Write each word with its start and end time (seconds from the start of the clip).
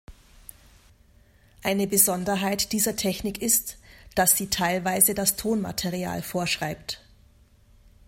Eine 1.61 1.85
Besonderheit 1.85 2.71
dieser 2.71 2.95
Technik 2.95 3.39
ist, 3.39 3.77
dass 4.15 4.35
sie 4.35 4.49
teilweise 4.49 5.13
das 5.13 5.35
Tonmaterial 5.35 6.23
vorschreibt. 6.23 7.03